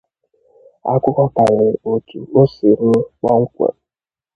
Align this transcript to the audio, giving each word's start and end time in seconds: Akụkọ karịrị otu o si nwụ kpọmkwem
Akụkọ 0.91 1.23
karịrị 1.35 1.69
otu 1.91 2.19
o 2.39 2.41
si 2.53 2.67
nwụ 2.83 2.97
kpọmkwem 3.17 3.73